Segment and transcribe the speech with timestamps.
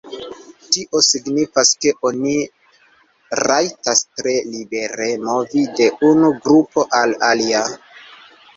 [0.75, 2.31] Tio signifas ke oni
[3.41, 7.65] rajtas tre libere movi de unu grupo al alia.